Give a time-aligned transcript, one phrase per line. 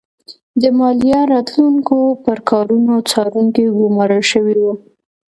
[0.61, 4.73] د مالیه راټولوونکو پر کارونو څارونکي ګورمال شوي وو.